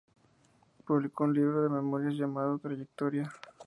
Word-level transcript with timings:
Publicó 0.83 1.25
un 1.25 1.33
libro 1.35 1.61
de 1.61 1.69
memorias 1.69 2.15
llamado 2.15 2.57
""Trayectoria"". 2.57 3.31